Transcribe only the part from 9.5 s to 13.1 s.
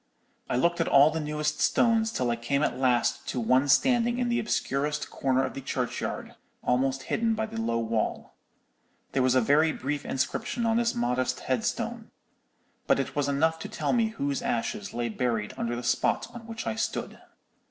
brief inscription on this modest headstone; but